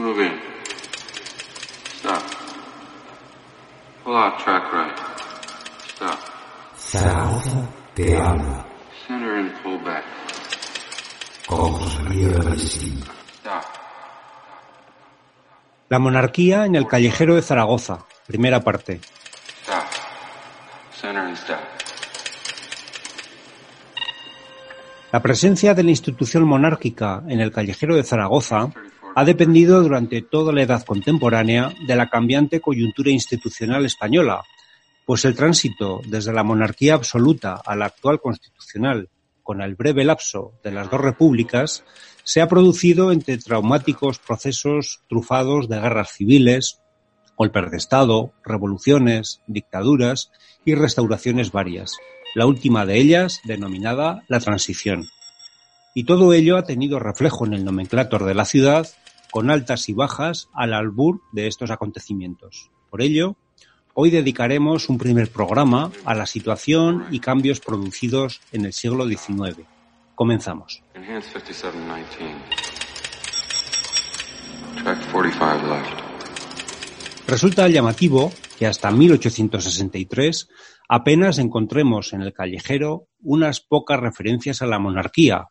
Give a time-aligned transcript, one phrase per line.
[0.00, 0.32] Move in.
[1.98, 2.22] Stop.
[4.02, 4.96] Pull out track right.
[5.94, 6.18] Stop.
[6.74, 8.64] Zaragoza te habla
[9.06, 10.04] Center and pull back.
[13.40, 13.64] Stop.
[15.90, 19.02] La monarquía en el callejero de Zaragoza, primera parte.
[19.62, 19.84] Stop.
[20.98, 21.58] Center and stop.
[25.12, 28.72] La presencia de la institución monárquica en el callejero de Zaragoza
[29.14, 34.44] ha dependido durante toda la edad contemporánea de la cambiante coyuntura institucional española,
[35.04, 39.08] pues el tránsito desde la monarquía absoluta a la actual constitucional,
[39.42, 41.84] con el breve lapso de las dos repúblicas,
[42.22, 46.78] se ha producido entre traumáticos procesos trufados de guerras civiles,
[47.36, 50.30] golpes de Estado, revoluciones, dictaduras
[50.64, 51.96] y restauraciones varias,
[52.34, 55.08] la última de ellas denominada la Transición.
[55.94, 58.86] Y todo ello ha tenido reflejo en el nomenclator de la ciudad,
[59.30, 62.70] con altas y bajas al albur de estos acontecimientos.
[62.90, 63.36] Por ello,
[63.94, 69.66] hoy dedicaremos un primer programa a la situación y cambios producidos en el siglo XIX.
[70.14, 70.82] Comenzamos.
[70.94, 72.34] Enhance 5719.
[74.82, 76.10] Track 45 left.
[77.26, 80.48] Resulta llamativo que hasta 1863
[80.88, 85.48] apenas encontremos en el callejero unas pocas referencias a la monarquía,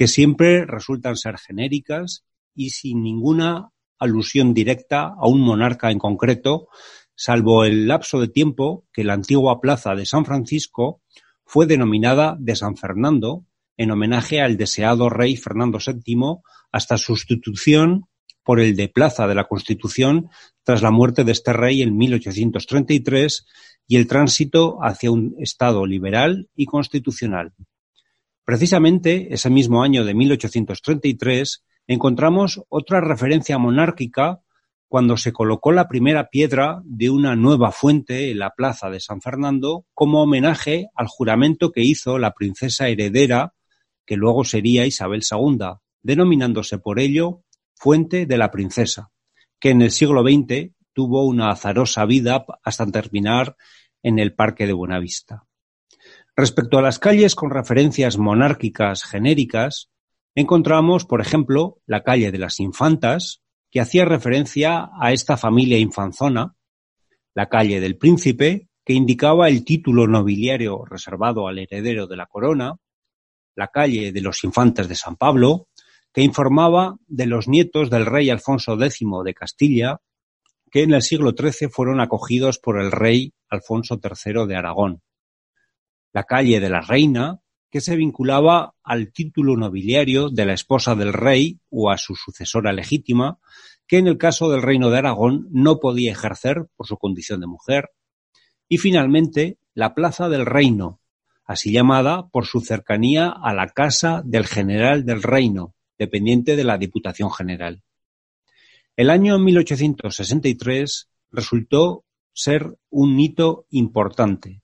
[0.00, 6.68] que siempre resultan ser genéricas y sin ninguna alusión directa a un monarca en concreto,
[7.14, 11.02] salvo el lapso de tiempo que la antigua plaza de San Francisco
[11.44, 13.44] fue denominada de San Fernando
[13.76, 16.38] en homenaje al deseado rey Fernando VII
[16.72, 18.06] hasta su sustitución
[18.42, 20.30] por el de Plaza de la Constitución
[20.64, 23.44] tras la muerte de este rey en 1833
[23.86, 27.52] y el tránsito hacia un Estado liberal y constitucional.
[28.44, 34.40] Precisamente ese mismo año de 1833 encontramos otra referencia monárquica
[34.88, 39.20] cuando se colocó la primera piedra de una nueva fuente en la plaza de San
[39.20, 43.54] Fernando como homenaje al juramento que hizo la princesa heredera,
[44.04, 45.58] que luego sería Isabel II,
[46.02, 47.44] denominándose por ello
[47.76, 49.12] Fuente de la Princesa,
[49.60, 53.56] que en el siglo XX tuvo una azarosa vida hasta terminar
[54.02, 55.46] en el Parque de Buenavista.
[56.40, 59.90] Respecto a las calles con referencias monárquicas genéricas,
[60.34, 66.56] encontramos, por ejemplo, la calle de las Infantas, que hacía referencia a esta familia infanzona,
[67.34, 72.76] la calle del Príncipe, que indicaba el título nobiliario reservado al heredero de la corona,
[73.54, 75.68] la calle de los Infantes de San Pablo,
[76.10, 79.98] que informaba de los nietos del rey Alfonso X de Castilla,
[80.70, 85.02] que en el siglo XIII fueron acogidos por el rey Alfonso III de Aragón.
[86.12, 87.40] La calle de la Reina,
[87.70, 92.72] que se vinculaba al título nobiliario de la esposa del rey o a su sucesora
[92.72, 93.38] legítima,
[93.86, 97.46] que en el caso del reino de Aragón no podía ejercer por su condición de
[97.46, 97.90] mujer.
[98.68, 101.00] Y finalmente, la Plaza del Reino,
[101.44, 106.78] así llamada por su cercanía a la casa del general del reino, dependiente de la
[106.78, 107.82] Diputación General.
[108.96, 114.62] El año 1863 resultó ser un hito importante,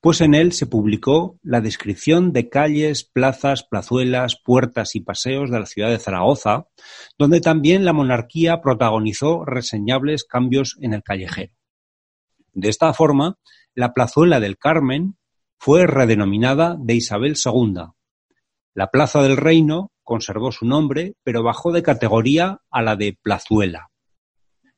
[0.00, 5.60] pues en él se publicó la descripción de calles, plazas, plazuelas, puertas y paseos de
[5.60, 6.66] la ciudad de Zaragoza,
[7.18, 11.52] donde también la monarquía protagonizó reseñables cambios en el callejero.
[12.52, 13.38] De esta forma,
[13.74, 15.16] la plazuela del Carmen
[15.58, 17.82] fue redenominada de Isabel II.
[18.74, 23.90] La Plaza del Reino conservó su nombre, pero bajó de categoría a la de Plazuela.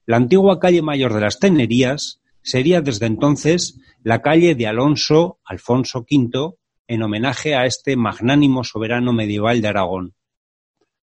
[0.07, 6.07] La antigua calle mayor de las Tenerías sería desde entonces la calle de Alonso Alfonso
[6.11, 6.55] V,
[6.87, 10.15] en homenaje a este magnánimo soberano medieval de Aragón.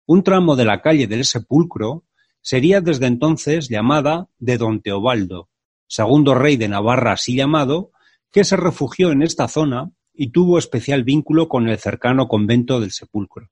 [0.06, 2.04] Un tramo de la calle del Sepulcro
[2.42, 5.50] sería desde entonces llamada de Don Teobaldo,
[5.88, 7.90] segundo rey de Navarra así llamado,
[8.32, 12.92] que se refugió en esta zona y tuvo especial vínculo con el cercano convento del
[12.92, 13.50] Sepulcro.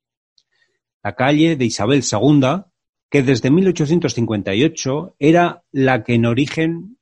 [1.04, 2.62] La calle de Isabel II,
[3.10, 7.00] que desde 1858 era la que en origen,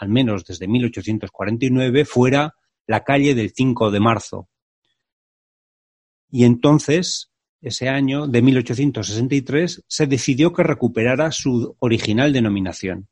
[0.00, 2.54] al menos desde 1849, fuera
[2.86, 4.48] la calle del 5 de marzo.
[6.30, 7.30] Y entonces,
[7.60, 13.08] ese año de 1863, se decidió que recuperara su original denominación.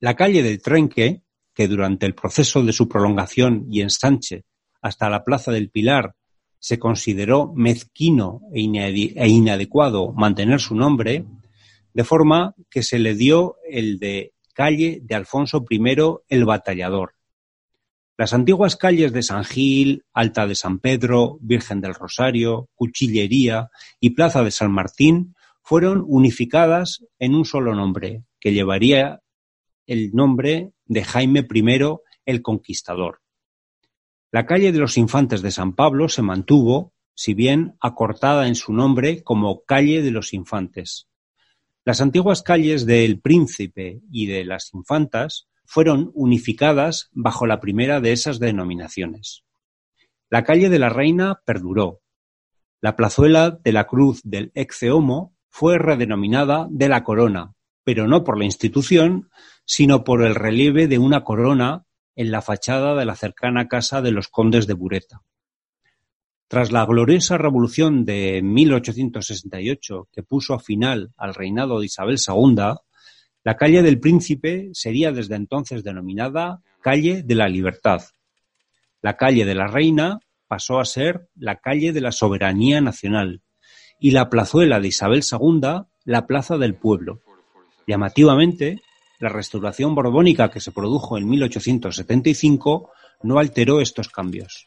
[0.00, 1.22] La calle del Trenque,
[1.54, 4.44] que durante el proceso de su prolongación y ensanche
[4.80, 6.16] hasta la Plaza del Pilar
[6.58, 8.62] se consideró mezquino e
[9.28, 11.24] inadecuado mantener su nombre,
[11.94, 15.80] de forma que se le dio el de calle de Alfonso I
[16.28, 17.14] el Batallador.
[18.18, 23.70] Las antiguas calles de San Gil, Alta de San Pedro, Virgen del Rosario, Cuchillería
[24.00, 29.20] y Plaza de San Martín fueron unificadas en un solo nombre, que llevaría
[29.86, 31.78] el nombre de Jaime I
[32.26, 33.20] el Conquistador.
[34.30, 38.72] La calle de los Infantes de San Pablo se mantuvo, si bien acortada en su
[38.72, 41.08] nombre como calle de los Infantes.
[41.84, 48.12] Las antiguas calles del Príncipe y de las Infantas fueron unificadas bajo la primera de
[48.12, 49.42] esas denominaciones.
[50.30, 52.00] La calle de la Reina perduró.
[52.80, 58.38] La plazuela de la Cruz del Exeomo fue redenominada de la Corona, pero no por
[58.38, 59.28] la institución,
[59.64, 64.12] sino por el relieve de una corona en la fachada de la cercana casa de
[64.12, 65.22] los condes de Bureta.
[66.52, 72.74] Tras la gloriosa revolución de 1868 que puso final al reinado de Isabel II,
[73.42, 78.02] la calle del Príncipe sería desde entonces denominada Calle de la Libertad.
[79.00, 83.40] La calle de la Reina pasó a ser la calle de la Soberanía Nacional
[83.98, 87.22] y la plazuela de Isabel II la Plaza del Pueblo.
[87.86, 88.82] Llamativamente,
[89.20, 92.90] la restauración borbónica que se produjo en 1875
[93.22, 94.66] no alteró estos cambios.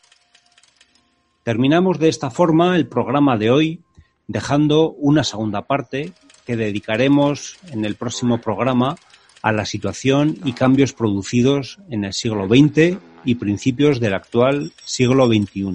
[1.46, 3.84] Terminamos de esta forma el programa de hoy,
[4.26, 6.12] dejando una segunda parte
[6.44, 8.96] que dedicaremos en el próximo programa
[9.44, 15.28] a la situación y cambios producidos en el siglo XX y principios del actual siglo
[15.28, 15.66] XXI.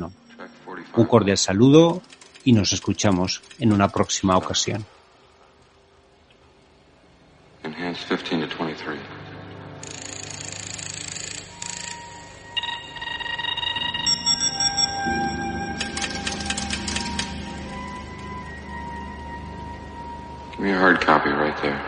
[0.97, 2.03] Un cordial saludo
[2.45, 4.85] y nos escuchamos en una próxima ocasión.
[7.63, 9.20] Enhanced 15 to 23.
[20.61, 21.87] Give me a hard copy right there.